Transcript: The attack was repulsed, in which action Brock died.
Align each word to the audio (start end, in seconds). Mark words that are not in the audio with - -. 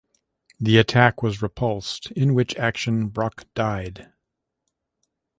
The 0.59 0.77
attack 0.79 1.21
was 1.21 1.43
repulsed, 1.43 2.09
in 2.13 2.33
which 2.33 2.55
action 2.57 3.07
Brock 3.09 3.45
died. 3.53 4.11